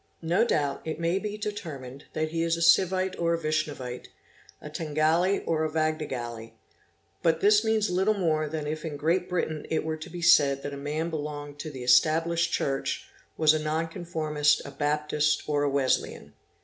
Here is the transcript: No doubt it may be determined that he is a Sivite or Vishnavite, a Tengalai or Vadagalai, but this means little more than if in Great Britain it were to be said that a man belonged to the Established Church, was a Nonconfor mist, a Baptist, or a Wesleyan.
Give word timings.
No 0.23 0.43
doubt 0.43 0.81
it 0.83 0.99
may 0.99 1.19
be 1.19 1.37
determined 1.37 2.05
that 2.13 2.29
he 2.31 2.41
is 2.41 2.57
a 2.57 2.59
Sivite 2.63 3.15
or 3.19 3.37
Vishnavite, 3.37 4.07
a 4.59 4.67
Tengalai 4.67 5.43
or 5.45 5.69
Vadagalai, 5.69 6.53
but 7.21 7.39
this 7.39 7.63
means 7.63 7.91
little 7.91 8.15
more 8.15 8.49
than 8.49 8.65
if 8.65 8.83
in 8.83 8.97
Great 8.97 9.29
Britain 9.29 9.67
it 9.69 9.83
were 9.83 9.97
to 9.97 10.09
be 10.09 10.23
said 10.23 10.63
that 10.63 10.73
a 10.73 10.87
man 10.91 11.11
belonged 11.11 11.59
to 11.59 11.69
the 11.69 11.83
Established 11.83 12.51
Church, 12.51 13.09
was 13.37 13.53
a 13.53 13.59
Nonconfor 13.59 14.33
mist, 14.33 14.59
a 14.65 14.71
Baptist, 14.71 15.43
or 15.45 15.61
a 15.61 15.69
Wesleyan. 15.69 16.33